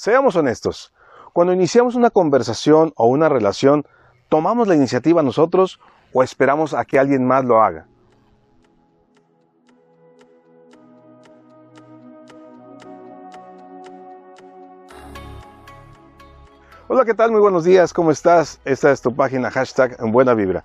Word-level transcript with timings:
Seamos 0.00 0.36
honestos, 0.36 0.92
cuando 1.32 1.52
iniciamos 1.52 1.96
una 1.96 2.10
conversación 2.10 2.92
o 2.94 3.08
una 3.08 3.28
relación, 3.28 3.84
¿tomamos 4.28 4.68
la 4.68 4.76
iniciativa 4.76 5.24
nosotros 5.24 5.80
o 6.12 6.22
esperamos 6.22 6.72
a 6.72 6.84
que 6.84 7.00
alguien 7.00 7.26
más 7.26 7.44
lo 7.44 7.60
haga? 7.60 7.88
Hola, 16.90 17.04
¿qué 17.04 17.12
tal? 17.12 17.30
Muy 17.30 17.40
buenos 17.40 17.64
días, 17.64 17.92
¿cómo 17.92 18.10
estás? 18.10 18.60
Esta 18.64 18.90
es 18.90 19.02
tu 19.02 19.14
página 19.14 19.50
hashtag 19.50 19.98
en 20.00 20.10
Buena 20.10 20.32
Vibra. 20.32 20.64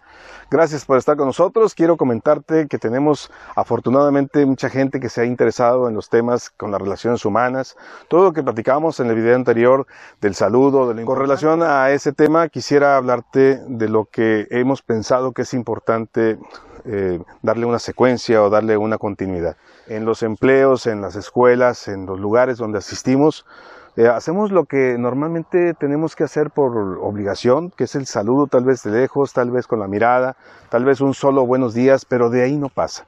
Gracias 0.50 0.86
por 0.86 0.98
estar 0.98 1.18
con 1.18 1.28
nosotros. 1.28 1.76
Quiero 1.76 1.98
comentarte 1.98 2.68
que 2.70 2.80
tenemos 2.80 3.30
afortunadamente 3.58 4.46
mucha 4.46 4.70
gente 4.70 5.02
que 5.02 5.10
se 5.10 5.20
ha 5.20 5.26
interesado 5.26 5.90
en 5.90 5.96
los 5.96 6.08
temas 6.08 6.50
con 6.50 6.72
las 6.72 6.82
relaciones 6.82 7.26
humanas. 7.26 7.76
Todo 8.08 8.24
lo 8.24 8.32
que 8.32 8.42
platicamos 8.42 9.02
en 9.02 9.08
el 9.08 9.16
video 9.16 9.36
anterior 9.36 9.86
del 10.22 10.34
saludo, 10.34 10.94
de 10.94 11.04
con 11.04 11.20
relación 11.20 11.62
a 11.62 11.92
ese 11.92 12.14
tema, 12.14 12.48
quisiera 12.48 12.96
hablarte 12.96 13.60
de 13.68 13.90
lo 13.90 14.06
que 14.06 14.48
hemos 14.50 14.82
pensado 14.82 15.34
que 15.34 15.42
es 15.42 15.54
importante 15.54 16.40
eh, 16.86 17.20
darle 17.42 17.66
una 17.66 17.80
secuencia 17.80 18.42
o 18.42 18.50
darle 18.50 18.78
una 18.78 18.98
continuidad. 18.98 19.58
En 19.88 20.06
los 20.06 20.24
empleos, 20.24 20.88
en 20.88 21.02
las 21.02 21.18
escuelas, 21.18 21.90
en 21.90 22.06
los 22.06 22.18
lugares 22.18 22.58
donde 22.58 22.78
asistimos, 22.78 23.46
eh, 23.96 24.08
hacemos 24.08 24.52
lo 24.52 24.66
que 24.66 24.98
normalmente 24.98 25.76
tenemos 25.76 26.16
que 26.16 26.24
hacer 26.24 26.50
por 26.50 26.76
obligación, 27.00 27.70
que 27.70 27.84
es 27.84 27.94
el 27.94 28.08
saludo 28.08 28.48
tal 28.48 28.64
vez 28.64 28.82
de 28.82 28.92
lejos, 28.92 29.34
tal 29.34 29.52
vez 29.52 29.68
con 29.68 29.80
la 29.80 29.88
mirada, 29.88 30.36
tal 30.70 30.84
vez 30.84 31.00
un 31.00 31.14
solo 31.14 31.46
buenos 31.46 31.76
días, 31.76 32.04
pero 32.06 32.32
de 32.32 32.42
ahí 32.42 32.58
no 32.58 32.70
pasa. 32.70 33.06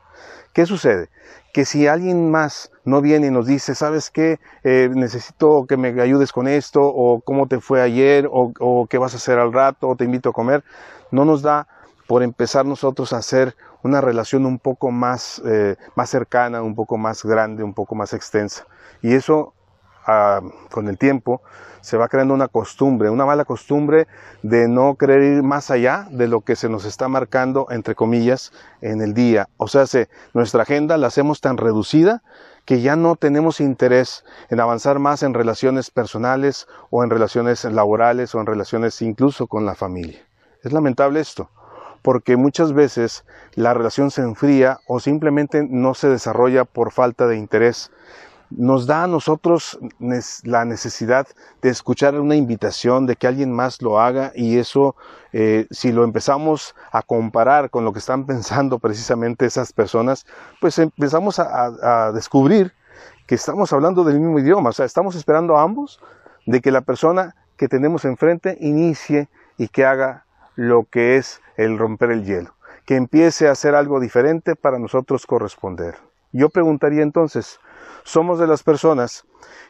¿Qué 0.54 0.68
sucede? 0.68 1.10
Que 1.54 1.66
si 1.66 1.88
alguien 1.88 2.30
más 2.30 2.72
no 2.84 3.02
viene 3.02 3.28
y 3.28 3.32
nos 3.32 3.48
dice, 3.48 3.74
¿sabes 3.74 4.12
qué? 4.12 4.40
Eh, 4.64 4.90
necesito 4.94 5.66
que 5.68 5.76
me 5.76 6.00
ayudes 6.00 6.32
con 6.32 6.48
esto, 6.48 6.82
o 6.84 7.20
cómo 7.20 7.48
te 7.48 7.60
fue 7.60 7.82
ayer, 7.82 8.30
o, 8.32 8.88
qué 8.88 8.98
vas 9.00 9.14
a 9.14 9.18
hacer 9.18 9.40
al 9.40 9.52
rato, 9.52 9.90
o 9.90 9.96
te 9.96 10.06
invito 10.06 10.30
a 10.30 10.34
comer, 10.34 10.64
no 11.12 11.26
nos 11.26 11.42
da 11.42 11.68
por 12.08 12.22
empezar 12.22 12.66
nosotros 12.66 13.12
a 13.12 13.18
hacer 13.18 13.56
una 13.82 14.02
relación 14.02 14.46
un 14.46 14.60
poco 14.60 14.92
más, 14.92 15.42
eh, 15.46 15.76
más 15.96 16.12
cercana, 16.12 16.62
un 16.62 16.76
poco 16.76 16.98
más 16.98 17.26
grande, 17.26 17.64
un 17.64 17.74
poco 17.74 17.96
más 17.96 18.14
extensa. 18.14 18.68
Y 19.02 19.16
eso 19.16 19.54
con 20.72 20.88
el 20.88 20.98
tiempo 20.98 21.42
se 21.86 21.98
va 21.98 22.08
creando 22.08 22.34
una 22.34 22.48
costumbre, 22.48 23.12
una 23.12 23.28
mala 23.28 23.46
costumbre 23.46 24.08
de 24.42 24.68
no 24.68 24.96
querer 24.96 25.22
ir 25.22 25.44
más 25.44 25.70
allá 25.70 26.08
de 26.10 26.28
lo 26.28 26.42
que 26.42 26.56
se 26.56 26.68
nos 26.68 26.84
está 26.84 27.08
marcando, 27.08 27.68
entre 27.70 27.94
comillas, 27.94 28.52
en 28.82 29.02
el 29.02 29.14
día. 29.14 29.50
O 29.58 29.68
sea, 29.68 29.86
se, 29.86 30.10
nuestra 30.34 30.64
agenda 30.64 30.98
la 30.98 31.08
hacemos 31.08 31.42
tan 31.42 31.58
reducida 31.58 32.24
que 32.66 32.82
ya 32.82 32.96
no 32.96 33.16
tenemos 33.16 33.60
interés 33.60 34.26
en 34.50 34.60
avanzar 34.60 34.98
más 34.98 35.22
en 35.22 35.36
relaciones 35.36 35.92
personales 35.92 36.68
o 36.90 37.04
en 37.04 37.12
relaciones 37.12 37.64
laborales 37.66 38.34
o 38.34 38.40
en 38.40 38.48
relaciones 38.48 39.00
incluso 39.04 39.46
con 39.46 39.68
la 39.68 39.76
familia. 39.76 40.26
Es 40.64 40.74
lamentable 40.74 41.20
esto, 41.20 41.52
porque 42.02 42.36
muchas 42.36 42.74
veces 42.74 43.26
la 43.54 43.76
relación 43.76 44.10
se 44.10 44.24
enfría 44.24 44.80
o 44.88 45.00
simplemente 45.00 45.64
no 45.70 45.94
se 45.94 46.10
desarrolla 46.10 46.66
por 46.66 46.92
falta 46.92 47.28
de 47.28 47.38
interés 47.38 47.92
nos 48.50 48.88
da 48.88 49.04
a 49.04 49.08
nosotros 49.08 49.80
la 50.44 50.66
necesidad 50.66 51.28
de 51.62 51.70
escuchar 51.70 52.20
una 52.20 52.36
invitación, 52.36 53.06
de 53.06 53.16
que 53.16 53.28
alguien 53.28 53.52
más 53.52 53.82
lo 53.82 54.00
haga 54.00 54.32
y 54.36 54.58
eso, 54.58 54.96
eh, 55.34 55.68
si 55.72 55.92
lo 55.92 56.04
empezamos 56.04 56.76
a 56.92 57.02
comparar 57.02 57.70
con 57.70 57.86
lo 57.86 57.94
que 57.94 58.00
están 58.00 58.26
pensando 58.28 58.80
precisamente 58.80 59.46
esas 59.46 59.74
personas, 59.74 60.26
pues 60.62 60.78
empezamos 60.80 61.40
a, 61.40 62.08
a 62.08 62.12
descubrir 62.12 62.74
que 63.28 63.36
estamos 63.36 63.74
hablando 63.74 64.04
del 64.04 64.20
mismo 64.20 64.40
idioma, 64.40 64.70
o 64.70 64.74
sea, 64.74 64.86
estamos 64.86 65.16
esperando 65.16 65.58
a 65.58 65.64
ambos 65.64 66.00
de 66.46 66.62
que 66.62 66.72
la 66.72 66.82
persona 66.82 67.36
que 67.58 67.68
tenemos 67.68 68.06
enfrente 68.06 68.58
inicie 68.60 69.30
y 69.58 69.68
que 69.68 69.86
haga 69.86 70.26
lo 70.56 70.86
que 70.86 71.18
es 71.18 71.42
el 71.58 71.78
romper 71.78 72.12
el 72.12 72.24
hielo, 72.24 72.54
que 72.86 72.96
empiece 72.96 73.48
a 73.48 73.52
hacer 73.52 73.76
algo 73.76 74.00
diferente 74.00 74.56
para 74.56 74.80
nosotros 74.80 75.26
corresponder. 75.26 75.96
Yo 76.32 76.50
preguntaría 76.50 77.02
entonces, 77.02 77.60
somos 78.06 78.40
de 78.40 78.48
las 78.48 78.64
personas 78.64 79.26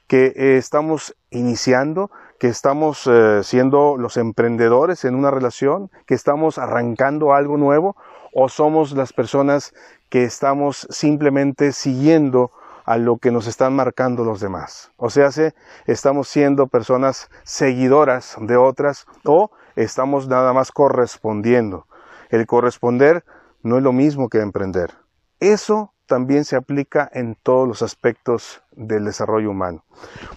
que 0.08 0.34
eh, 0.36 0.58
estamos 0.58 1.16
iniciando, 1.32 2.12
que 2.38 2.48
estamos 2.48 3.08
eh, 3.08 3.42
siendo 3.44 3.98
los 3.98 4.18
emprendedores 4.18 5.06
en 5.06 5.16
una 5.16 5.32
relación, 5.32 5.90
que 6.06 6.14
estamos 6.14 6.60
arrancando 6.60 7.34
algo 7.34 7.58
nuevo, 7.58 7.96
o 8.34 8.50
somos 8.50 8.92
las 8.92 9.14
personas 9.14 9.74
que 10.10 10.26
estamos 10.26 10.86
simplemente 10.92 11.72
siguiendo 11.72 12.52
a 12.84 12.98
lo 12.98 13.18
que 13.18 13.32
nos 13.32 13.48
están 13.48 13.74
marcando 13.74 14.26
los 14.26 14.42
demás. 14.42 14.92
O 14.98 15.10
sea, 15.10 15.30
estamos 15.88 16.28
siendo 16.28 16.68
personas 16.68 17.30
seguidoras 17.44 18.36
de 18.40 18.58
otras 18.58 19.08
o 19.24 19.50
estamos 19.76 20.28
nada 20.28 20.54
más 20.54 20.72
correspondiendo. 20.72 21.88
El 22.30 22.46
corresponder 22.46 23.24
no 23.64 23.78
es 23.78 23.84
lo 23.84 23.94
mismo 23.94 24.30
que 24.30 24.42
emprender. 24.42 24.92
Eso 25.40 25.95
también 26.06 26.46
se 26.46 26.56
aplica 26.56 27.10
en 27.14 27.36
todos 27.36 27.68
los 27.68 27.82
aspectos 27.82 28.62
del 28.72 29.06
desarrollo 29.06 29.52
humano. 29.52 29.84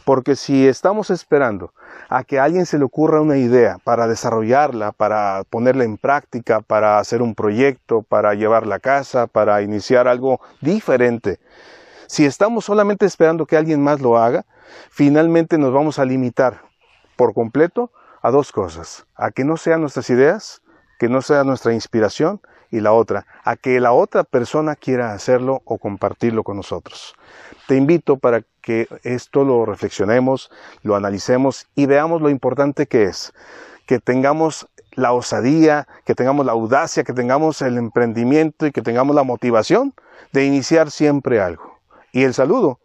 Porque 0.04 0.36
si 0.36 0.66
estamos 0.66 1.10
esperando 1.10 1.72
a 2.08 2.24
que 2.24 2.38
a 2.38 2.44
alguien 2.44 2.66
se 2.66 2.78
le 2.78 2.84
ocurra 2.84 3.20
una 3.20 3.36
idea 3.36 3.78
para 3.84 4.06
desarrollarla, 4.06 4.92
para 4.92 5.44
ponerla 5.50 5.84
en 5.84 5.98
práctica, 5.98 6.60
para 6.60 6.98
hacer 6.98 7.22
un 7.22 7.34
proyecto, 7.34 8.02
para 8.02 8.34
llevarla 8.34 8.76
a 8.76 8.80
casa, 8.80 9.26
para 9.26 9.62
iniciar 9.62 10.08
algo 10.08 10.40
diferente, 10.60 11.38
si 12.06 12.24
estamos 12.24 12.64
solamente 12.64 13.04
esperando 13.04 13.44
que 13.44 13.56
alguien 13.56 13.82
más 13.82 14.00
lo 14.00 14.16
haga, 14.16 14.46
finalmente 14.90 15.58
nos 15.58 15.72
vamos 15.72 15.98
a 15.98 16.06
limitar 16.06 16.62
por 17.16 17.34
completo 17.34 17.92
a 18.22 18.30
dos 18.30 18.50
cosas, 18.50 19.06
a 19.14 19.30
que 19.30 19.44
no 19.44 19.56
sean 19.58 19.82
nuestras 19.82 20.08
ideas, 20.08 20.62
que 20.98 21.09
no 21.09 21.22
sea 21.22 21.44
nuestra 21.44 21.72
inspiración 21.72 22.41
y 22.70 22.81
la 22.81 22.92
otra, 22.92 23.26
a 23.44 23.56
que 23.56 23.81
la 23.81 23.92
otra 23.92 24.25
persona 24.25 24.76
quiera 24.76 25.12
hacerlo 25.12 25.62
o 25.64 25.78
compartirlo 25.78 26.42
con 26.42 26.56
nosotros. 26.56 27.14
Te 27.66 27.76
invito 27.76 28.19
para 28.19 28.42
que 28.60 28.88
esto 29.03 29.44
lo 29.44 29.64
reflexionemos, 29.64 30.50
lo 30.82 30.97
analicemos 30.97 31.66
y 31.75 31.87
veamos 31.87 32.20
lo 32.20 32.28
importante 32.28 32.87
que 32.87 33.04
es, 33.04 33.32
que 33.87 33.98
tengamos 33.98 34.69
la 34.92 35.12
osadía, 35.12 35.87
que 36.04 36.14
tengamos 36.14 36.44
la 36.44 36.53
audacia, 36.53 37.04
que 37.04 37.12
tengamos 37.12 37.62
el 37.62 37.78
emprendimiento 37.78 38.66
y 38.66 38.72
que 38.72 38.82
tengamos 38.82 39.14
la 39.14 39.22
motivación 39.22 39.94
de 40.32 40.44
iniciar 40.44 40.91
siempre 40.91 41.41
algo. 41.41 41.78
Y 42.12 42.25
el 42.25 42.34
saludo 42.34 42.81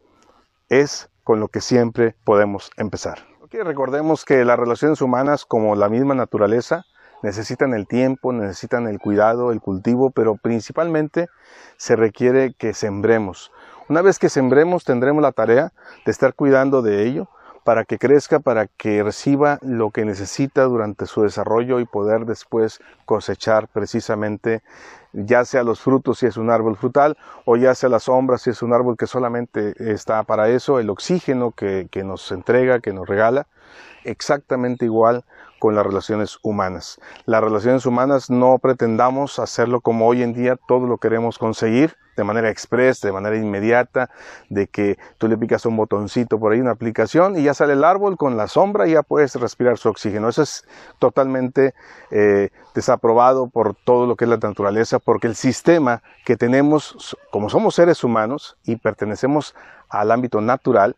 es 0.70 1.10
con 1.24 1.40
lo 1.40 1.48
que 1.48 1.62
siempre 1.62 2.16
podemos 2.24 2.72
empezar. 2.78 3.20
recordemos 3.52 4.26
que 4.26 4.46
las 4.46 4.58
relaciones 4.58 5.02
humanas, 5.02 5.46
como 5.46 5.76
la 5.76 5.90
misma 5.90 6.16
naturaleza, 6.16 6.86
necesitan 7.24 7.74
el 7.74 7.88
tiempo, 7.88 8.32
necesitan 8.32 8.88
el 8.88 9.00
cuidado, 9.00 9.52
el 9.52 9.62
cultivo, 9.62 10.12
pero 10.12 10.36
principalmente 10.36 11.30
se 11.78 11.96
requiere 11.96 12.54
que 12.54 12.76
sembremos. 12.76 13.52
Una 13.90 14.04
vez 14.04 14.20
que 14.20 14.30
sembremos 14.30 14.84
tendremos 14.84 15.24
la 15.24 15.32
tarea 15.32 15.74
de 16.06 16.12
estar 16.12 16.36
cuidando 16.36 16.84
de 16.84 17.08
ello 17.08 17.28
para 17.64 17.86
que 17.86 17.98
crezca, 17.98 18.40
para 18.40 18.68
que 18.68 19.04
reciba 19.04 19.58
lo 19.62 19.92
que 19.92 20.06
necesita 20.06 20.64
durante 20.64 21.06
su 21.06 21.24
desarrollo 21.24 21.80
y 21.80 21.86
poder 21.86 22.26
después 22.26 22.80
cosechar 23.06 23.68
precisamente 23.70 24.62
ya 25.14 25.46
sea 25.46 25.64
los 25.64 25.80
frutos 25.80 26.20
si 26.20 26.26
es 26.26 26.38
un 26.38 26.50
árbol 26.50 26.76
frutal 26.76 27.18
o 27.46 27.56
ya 27.56 27.76
sea 27.76 27.88
la 27.88 28.00
sombra 28.00 28.38
si 28.38 28.50
es 28.50 28.62
un 28.62 28.74
árbol 28.74 28.98
que 28.98 29.08
solamente 29.08 29.74
está 29.78 30.24
para 30.24 30.50
eso, 30.50 30.80
el 30.80 30.90
oxígeno 30.90 31.52
que, 31.52 31.88
que 31.90 32.04
nos 32.04 32.32
entrega, 32.32 32.80
que 32.80 32.94
nos 32.94 33.08
regala, 33.08 33.48
exactamente 34.04 34.86
igual 34.86 35.24
con 35.60 35.76
las 35.76 35.86
relaciones 35.86 36.40
humanas. 36.42 37.00
Las 37.26 37.42
relaciones 37.42 37.86
humanas 37.86 38.30
no 38.30 38.58
pretendamos 38.60 39.40
hacerlo 39.40 39.82
como 39.82 40.08
hoy 40.08 40.22
en 40.22 40.34
día 40.34 40.58
todo 40.68 40.88
lo 40.88 40.98
queremos 40.98 41.38
conseguir 41.38 41.96
de 42.16 42.24
manera 42.24 42.50
express, 42.50 43.02
de 43.02 43.12
manera 43.12 43.38
inmediata, 43.38 44.10
de 44.50 44.68
que 44.68 44.98
tú 45.18 45.28
le 45.28 45.38
picas 45.38 45.66
un 45.66 45.76
botoncito 45.78 46.40
por 46.40 46.52
ahí, 46.52 46.60
una 46.60 46.72
aplicación 46.72 47.38
y 47.38 47.44
ya 47.44 47.54
sale 47.54 47.74
el 47.74 47.84
árbol 47.84 48.18
con 48.18 48.38
la 48.38 48.48
sombra 48.48 48.88
y 48.88 48.92
ya 48.92 49.04
puedes 49.04 49.36
respirar 49.36 49.78
su 49.78 49.90
oxígeno. 49.90 50.30
Eso 50.30 50.44
es 50.44 50.66
totalmente 51.00 51.74
eh, 52.12 52.50
desaprobado 52.76 53.48
por 53.48 53.76
todo 53.76 54.06
lo 54.06 54.16
que 54.16 54.26
es 54.26 54.30
la 54.30 54.38
naturaleza, 54.38 55.00
porque 55.00 55.28
el 55.28 55.36
sistema 55.36 56.04
que 56.26 56.36
tenemos, 56.36 57.18
como 57.32 57.50
somos 57.50 57.76
seres 57.76 58.04
humanos 58.04 58.58
y 58.64 58.76
pertenecemos 58.76 59.56
al 59.90 60.12
ámbito 60.12 60.42
natural, 60.42 60.96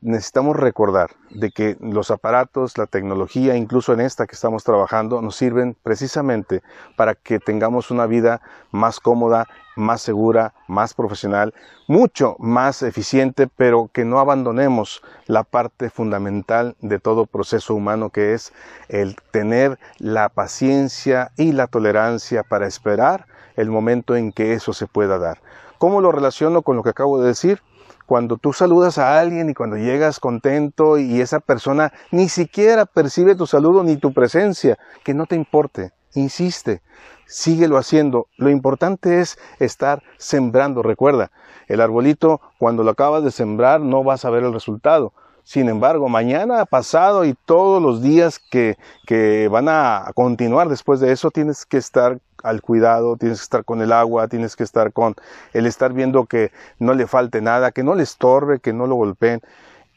necesitamos 0.00 0.56
recordar 0.56 1.10
de 1.30 1.50
que 1.50 1.76
los 1.80 2.10
aparatos, 2.10 2.78
la 2.78 2.86
tecnología, 2.86 3.56
incluso 3.56 3.92
en 3.92 4.00
esta 4.00 4.26
que 4.26 4.34
estamos 4.34 4.64
trabajando, 4.64 5.20
nos 5.20 5.36
sirven 5.36 5.76
precisamente 5.82 6.62
para 6.96 7.14
que 7.14 7.38
tengamos 7.38 7.90
una 7.90 8.06
vida 8.06 8.40
más 8.70 9.00
cómoda, 9.00 9.46
más 9.76 10.02
segura, 10.02 10.54
más 10.68 10.94
profesional, 10.94 11.54
mucho 11.86 12.36
más 12.38 12.82
eficiente, 12.82 13.48
pero 13.48 13.90
que 13.92 14.04
no 14.04 14.18
abandonemos 14.18 15.02
la 15.26 15.44
parte 15.44 15.90
fundamental 15.90 16.76
de 16.80 16.98
todo 16.98 17.26
proceso 17.26 17.74
humano 17.74 18.10
que 18.10 18.34
es 18.34 18.52
el 18.88 19.16
tener 19.30 19.78
la 19.98 20.28
paciencia 20.28 21.32
y 21.36 21.52
la 21.52 21.66
tolerancia 21.66 22.42
para 22.42 22.66
esperar 22.66 23.26
el 23.56 23.70
momento 23.70 24.16
en 24.16 24.32
que 24.32 24.54
eso 24.54 24.72
se 24.72 24.86
pueda 24.86 25.18
dar. 25.18 25.40
¿Cómo 25.82 26.00
lo 26.00 26.12
relaciono 26.12 26.62
con 26.62 26.76
lo 26.76 26.84
que 26.84 26.90
acabo 26.90 27.20
de 27.20 27.26
decir? 27.26 27.60
cuando 28.06 28.36
tú 28.36 28.52
saludas 28.52 28.98
a 28.98 29.18
alguien 29.18 29.50
y 29.50 29.54
cuando 29.54 29.76
llegas 29.76 30.20
contento 30.20 30.96
y 30.96 31.20
esa 31.20 31.40
persona 31.40 31.92
ni 32.12 32.28
siquiera 32.28 32.86
percibe 32.86 33.34
tu 33.34 33.48
saludo 33.48 33.82
ni 33.82 33.96
tu 33.96 34.12
presencia, 34.12 34.78
que 35.02 35.12
no 35.12 35.26
te 35.26 35.34
importe, 35.34 35.90
insiste, 36.14 36.82
síguelo 37.26 37.78
haciendo. 37.78 38.28
Lo 38.36 38.48
importante 38.48 39.20
es 39.20 39.40
estar 39.58 40.04
sembrando. 40.18 40.84
Recuerda, 40.84 41.32
el 41.66 41.80
arbolito 41.80 42.40
cuando 42.58 42.84
lo 42.84 42.92
acabas 42.92 43.24
de 43.24 43.32
sembrar 43.32 43.80
no 43.80 44.04
vas 44.04 44.24
a 44.24 44.30
ver 44.30 44.44
el 44.44 44.52
resultado. 44.52 45.12
Sin 45.44 45.68
embargo, 45.68 46.08
mañana, 46.08 46.64
pasado 46.66 47.24
y 47.24 47.34
todos 47.34 47.82
los 47.82 48.00
días 48.00 48.38
que, 48.38 48.76
que 49.06 49.48
van 49.48 49.68
a 49.68 50.10
continuar 50.14 50.68
después 50.68 51.00
de 51.00 51.12
eso, 51.12 51.30
tienes 51.30 51.66
que 51.66 51.78
estar 51.78 52.18
al 52.42 52.62
cuidado, 52.62 53.16
tienes 53.16 53.38
que 53.38 53.44
estar 53.44 53.64
con 53.64 53.80
el 53.82 53.92
agua, 53.92 54.28
tienes 54.28 54.56
que 54.56 54.62
estar 54.62 54.92
con 54.92 55.14
el 55.52 55.66
estar 55.66 55.92
viendo 55.92 56.26
que 56.26 56.52
no 56.78 56.94
le 56.94 57.06
falte 57.06 57.40
nada, 57.40 57.72
que 57.72 57.82
no 57.82 57.94
le 57.94 58.04
estorbe, 58.04 58.60
que 58.60 58.72
no 58.72 58.86
lo 58.86 58.94
golpeen. 58.94 59.40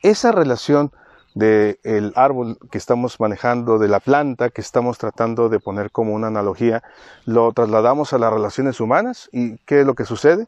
Esa 0.01 0.31
relación 0.31 0.91
del 1.35 2.13
árbol 2.15 2.57
que 2.71 2.77
estamos 2.77 3.19
manejando, 3.19 3.77
de 3.77 3.87
la 3.87 3.99
planta 3.99 4.49
que 4.49 4.61
estamos 4.61 4.97
tratando 4.97 5.49
de 5.49 5.59
poner 5.59 5.91
como 5.91 6.13
una 6.13 6.27
analogía, 6.27 6.81
lo 7.25 7.51
trasladamos 7.51 8.13
a 8.13 8.17
las 8.17 8.33
relaciones 8.33 8.79
humanas 8.79 9.29
y 9.31 9.57
¿qué 9.59 9.81
es 9.81 9.85
lo 9.85 9.95
que 9.95 10.05
sucede? 10.05 10.47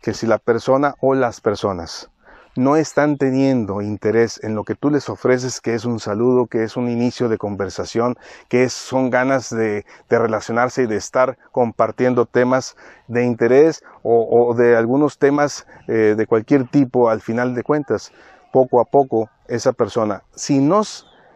Que 0.00 0.14
si 0.14 0.26
la 0.26 0.38
persona 0.38 0.94
o 1.00 1.14
las 1.14 1.40
personas 1.40 2.10
no 2.56 2.76
están 2.76 3.16
teniendo 3.16 3.82
interés 3.82 4.40
en 4.42 4.54
lo 4.54 4.64
que 4.64 4.74
tú 4.74 4.90
les 4.90 5.08
ofreces, 5.08 5.60
que 5.60 5.74
es 5.74 5.84
un 5.84 5.98
saludo, 5.98 6.46
que 6.46 6.62
es 6.62 6.76
un 6.76 6.88
inicio 6.88 7.28
de 7.28 7.38
conversación, 7.38 8.16
que 8.48 8.68
son 8.68 9.10
ganas 9.10 9.50
de, 9.50 9.84
relacionarse 10.08 10.84
y 10.84 10.86
de 10.86 10.96
estar 10.96 11.36
compartiendo 11.50 12.26
temas 12.26 12.76
de 13.08 13.24
interés 13.24 13.82
o, 14.02 14.54
de 14.56 14.76
algunos 14.76 15.18
temas 15.18 15.66
eh, 15.88 16.14
de 16.16 16.26
cualquier 16.26 16.68
tipo 16.68 17.10
al 17.10 17.20
final 17.20 17.54
de 17.54 17.62
cuentas, 17.62 18.12
poco 18.52 18.80
a 18.80 18.84
poco 18.84 19.28
esa 19.48 19.72
persona, 19.72 20.22
si 20.34 20.66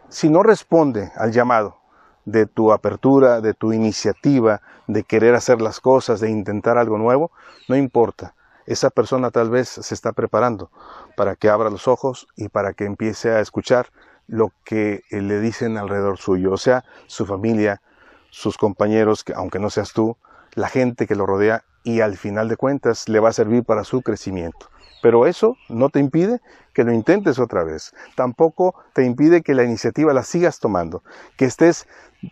si 0.09 0.29
no 0.29 0.41
responde 0.41 1.11
al 1.15 1.31
llamado 1.31 1.77
de 2.25 2.45
tu 2.45 2.71
apertura, 2.71 3.41
de 3.41 3.53
tu 3.53 3.73
iniciativa, 3.73 4.61
de 4.87 5.03
querer 5.03 5.35
hacer 5.35 5.61
las 5.61 5.79
cosas, 5.79 6.19
de 6.19 6.29
intentar 6.29 6.77
algo 6.77 6.97
nuevo, 6.97 7.31
no 7.67 7.75
importa. 7.75 8.33
Esa 8.69 8.91
persona 8.91 9.31
tal 9.31 9.49
vez 9.49 9.67
se 9.67 9.95
está 9.95 10.11
preparando 10.11 10.69
para 11.17 11.35
que 11.35 11.49
abra 11.49 11.71
los 11.71 11.87
ojos 11.87 12.27
y 12.35 12.49
para 12.49 12.73
que 12.73 12.85
empiece 12.85 13.31
a 13.31 13.39
escuchar 13.39 13.87
lo 14.27 14.51
que 14.63 15.01
le 15.09 15.39
dicen 15.39 15.75
alrededor 15.75 16.19
suyo, 16.19 16.51
o 16.51 16.57
sea, 16.57 16.85
su 17.07 17.25
familia, 17.25 17.81
sus 18.29 18.59
compañeros, 18.59 19.23
que 19.23 19.33
aunque 19.33 19.57
no 19.57 19.71
seas 19.71 19.91
tú, 19.91 20.17
la 20.53 20.67
gente 20.67 21.07
que 21.07 21.15
lo 21.15 21.25
rodea 21.25 21.63
y 21.83 22.01
al 22.01 22.15
final 22.15 22.47
de 22.47 22.57
cuentas 22.57 23.09
le 23.09 23.19
va 23.19 23.29
a 23.29 23.33
servir 23.33 23.63
para 23.63 23.83
su 23.83 24.03
crecimiento. 24.03 24.69
Pero 25.01 25.25
eso 25.25 25.57
no 25.67 25.89
te 25.89 25.99
impide 25.99 26.39
que 26.75 26.83
lo 26.83 26.93
intentes 26.93 27.39
otra 27.39 27.63
vez. 27.63 27.95
Tampoco 28.15 28.75
te 28.93 29.03
impide 29.03 29.41
que 29.41 29.55
la 29.55 29.63
iniciativa 29.63 30.13
la 30.13 30.21
sigas 30.21 30.59
tomando. 30.59 31.01
Que 31.37 31.45
estés 31.45 31.87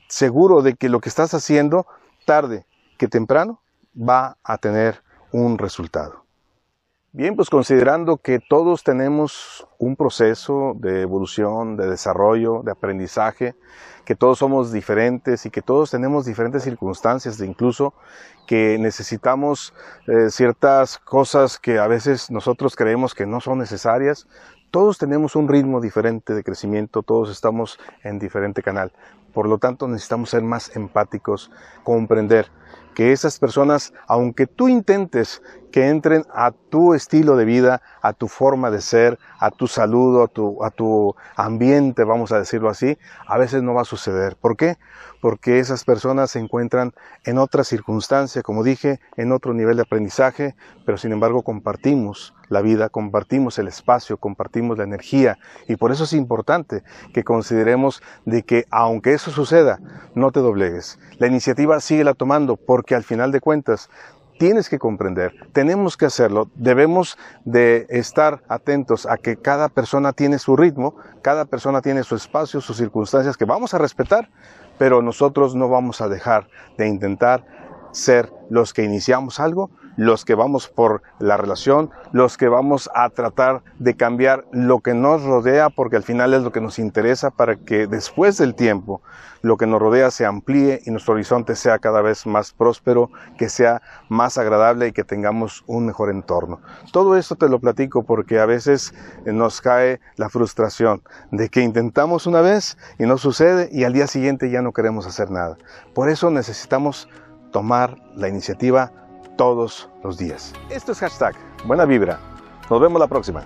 seguro 0.07 0.61
de 0.61 0.75
que 0.75 0.87
lo 0.87 0.99
que 0.99 1.09
estás 1.09 1.33
haciendo, 1.33 1.87
tarde 2.25 2.67
que 2.99 3.07
temprano, 3.07 3.59
va 3.97 4.37
a 4.43 4.59
tener 4.59 5.01
un 5.31 5.57
resultado. 5.57 6.26
Bien, 7.13 7.37
pues 7.37 7.49
considerando 7.49 8.17
que 8.17 8.39
todos 8.39 8.83
tenemos 8.83 9.65
un 9.79 9.95
proceso 9.95 10.73
de 10.77 11.01
evolución, 11.01 11.77
de 11.77 11.89
desarrollo, 11.89 12.63
de 12.63 12.71
aprendizaje, 12.71 13.55
que 14.03 14.13
todos 14.13 14.39
somos 14.39 14.73
diferentes 14.73 15.45
y 15.45 15.49
que 15.49 15.61
todos 15.61 15.89
tenemos 15.89 16.25
diferentes 16.25 16.63
circunstancias, 16.63 17.37
de 17.37 17.47
incluso 17.47 17.93
que 18.45 18.77
necesitamos 18.77 19.73
eh, 20.07 20.29
ciertas 20.29 20.97
cosas 20.97 21.57
que 21.57 21.79
a 21.79 21.87
veces 21.87 22.29
nosotros 22.29 22.75
creemos 22.75 23.15
que 23.15 23.25
no 23.25 23.39
son 23.39 23.59
necesarias, 23.59 24.27
todos 24.69 24.97
tenemos 24.97 25.37
un 25.37 25.47
ritmo 25.47 25.79
diferente 25.79 26.33
de 26.33 26.43
crecimiento, 26.43 27.03
todos 27.03 27.31
estamos 27.31 27.79
en 28.03 28.19
diferente 28.19 28.61
canal. 28.61 28.91
Por 29.33 29.47
lo 29.47 29.59
tanto, 29.59 29.87
necesitamos 29.87 30.29
ser 30.29 30.41
más 30.41 30.75
empáticos, 30.75 31.51
comprender 31.83 32.51
que 32.97 33.11
esas 33.11 33.37
personas, 33.37 33.93
aunque 34.07 34.47
tú 34.47 34.67
intentes 34.67 35.43
que 35.77 35.89
entren 35.89 36.25
a 36.33 36.49
tu 36.49 36.95
estilo 36.95 37.35
de 37.35 37.45
vida, 37.45 37.83
a 38.01 38.11
tu 38.13 38.27
forma 38.27 38.71
de 38.71 38.81
ser, 38.81 39.19
a 39.39 39.51
tu 39.51 39.67
saludo, 39.67 40.23
a 40.23 40.27
tu, 40.27 40.63
a 40.63 40.71
tu 40.71 41.15
ambiente, 41.35 42.03
vamos 42.03 42.31
a 42.31 42.39
decirlo 42.39 42.69
así, 42.69 42.97
a 43.27 43.37
veces 43.37 43.61
no 43.61 43.75
va 43.75 43.81
a 43.81 43.85
suceder. 43.85 44.37
¿Por 44.37 44.57
qué? 44.57 44.77
Porque 45.21 45.59
esas 45.59 45.83
personas 45.83 46.31
se 46.31 46.39
encuentran 46.39 46.93
en 47.25 47.37
otra 47.37 47.63
circunstancia, 47.63 48.41
como 48.41 48.63
dije, 48.63 48.99
en 49.17 49.31
otro 49.31 49.53
nivel 49.53 49.75
de 49.75 49.83
aprendizaje, 49.83 50.55
pero 50.83 50.97
sin 50.97 51.11
embargo 51.11 51.43
compartimos 51.43 52.33
la 52.49 52.61
vida, 52.61 52.89
compartimos 52.89 53.59
el 53.59 53.67
espacio, 53.67 54.17
compartimos 54.17 54.77
la 54.77 54.83
energía 54.83 55.37
y 55.67 55.75
por 55.75 55.91
eso 55.91 56.05
es 56.05 56.13
importante 56.13 56.83
que 57.13 57.23
consideremos 57.23 58.01
de 58.25 58.43
que 58.43 58.65
aunque 58.71 59.13
eso 59.13 59.31
suceda, 59.31 59.79
no 60.15 60.31
te 60.31 60.39
doblegues. 60.39 60.97
La 61.19 61.27
iniciativa 61.27 61.79
sigue 61.79 62.03
la 62.03 62.13
tomando 62.13 62.55
porque 62.55 62.95
al 62.95 63.03
final 63.03 63.31
de 63.31 63.41
cuentas 63.41 63.89
tienes 64.37 64.69
que 64.69 64.79
comprender, 64.79 65.33
tenemos 65.53 65.97
que 65.97 66.05
hacerlo, 66.05 66.49
debemos 66.55 67.17
de 67.45 67.87
estar 67.89 68.43
atentos 68.47 69.05
a 69.05 69.17
que 69.17 69.37
cada 69.37 69.69
persona 69.69 70.13
tiene 70.13 70.39
su 70.39 70.55
ritmo, 70.55 70.95
cada 71.21 71.45
persona 71.45 71.81
tiene 71.81 72.03
su 72.03 72.15
espacio, 72.15 72.61
sus 72.61 72.77
circunstancias 72.77 73.37
que 73.37 73.45
vamos 73.45 73.73
a 73.73 73.77
respetar, 73.77 74.29
pero 74.77 75.01
nosotros 75.01 75.55
no 75.55 75.69
vamos 75.69 76.01
a 76.01 76.07
dejar 76.07 76.47
de 76.77 76.87
intentar 76.87 77.45
ser 77.91 78.31
los 78.49 78.73
que 78.73 78.83
iniciamos 78.83 79.39
algo 79.39 79.71
los 79.97 80.23
que 80.23 80.35
vamos 80.35 80.69
por 80.69 81.01
la 81.19 81.35
relación, 81.35 81.89
los 82.13 82.37
que 82.37 82.47
vamos 82.47 82.89
a 82.95 83.09
tratar 83.09 83.63
de 83.79 83.95
cambiar 83.95 84.45
lo 84.51 84.79
que 84.79 84.93
nos 84.93 85.23
rodea, 85.23 85.69
porque 85.69 85.97
al 85.97 86.03
final 86.03 86.33
es 86.33 86.43
lo 86.43 86.51
que 86.53 86.61
nos 86.61 86.79
interesa 86.79 87.31
para 87.31 87.57
que 87.57 87.87
después 87.87 88.37
del 88.37 88.55
tiempo 88.55 89.01
lo 89.41 89.57
que 89.57 89.67
nos 89.67 89.79
rodea 89.79 90.11
se 90.11 90.25
amplíe 90.25 90.81
y 90.85 90.91
nuestro 90.91 91.13
horizonte 91.13 91.55
sea 91.55 91.79
cada 91.79 92.01
vez 92.01 92.25
más 92.25 92.51
próspero, 92.53 93.09
que 93.37 93.49
sea 93.49 93.81
más 94.09 94.37
agradable 94.37 94.87
y 94.87 94.91
que 94.91 95.03
tengamos 95.03 95.63
un 95.67 95.85
mejor 95.85 96.09
entorno. 96.09 96.59
Todo 96.91 97.15
esto 97.15 97.35
te 97.35 97.49
lo 97.49 97.59
platico 97.59 98.03
porque 98.03 98.39
a 98.39 98.45
veces 98.45 98.93
nos 99.25 99.61
cae 99.61 99.99
la 100.15 100.29
frustración 100.29 101.01
de 101.31 101.49
que 101.49 101.61
intentamos 101.61 102.27
una 102.27 102.41
vez 102.41 102.77
y 102.99 103.05
no 103.05 103.17
sucede 103.17 103.69
y 103.71 103.83
al 103.83 103.93
día 103.93 104.07
siguiente 104.07 104.49
ya 104.49 104.61
no 104.61 104.73
queremos 104.73 105.07
hacer 105.07 105.31
nada. 105.31 105.57
Por 105.93 106.09
eso 106.09 106.29
necesitamos 106.29 107.07
tomar 107.51 107.97
la 108.15 108.27
iniciativa 108.27 108.91
todos 109.37 109.87
los 110.03 110.17
días. 110.17 110.53
Esto 110.69 110.91
es 110.91 110.99
hashtag 110.99 111.35
Buena 111.65 111.85
Vibra. 111.85 112.19
Nos 112.69 112.81
vemos 112.81 112.99
la 112.99 113.07
próxima. 113.07 113.45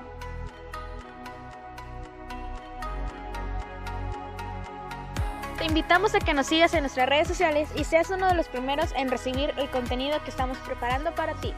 Te 5.59 5.65
invitamos 5.65 6.15
a 6.15 6.19
que 6.19 6.33
nos 6.33 6.47
sigas 6.47 6.73
en 6.73 6.81
nuestras 6.81 7.07
redes 7.07 7.27
sociales 7.27 7.69
y 7.75 7.83
seas 7.83 8.09
uno 8.09 8.27
de 8.27 8.33
los 8.33 8.47
primeros 8.47 8.91
en 8.93 9.11
recibir 9.11 9.53
el 9.57 9.69
contenido 9.69 10.23
que 10.23 10.31
estamos 10.31 10.57
preparando 10.59 11.13
para 11.13 11.35
ti. 11.35 11.53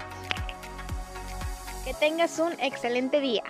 Que 1.85 1.93
tengas 1.93 2.37
un 2.39 2.51
excelente 2.59 3.21
día. 3.21 3.43